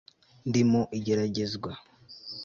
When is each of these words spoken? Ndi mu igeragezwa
Ndi 0.47 0.61
mu 0.69 0.81
igeragezwa 0.97 1.71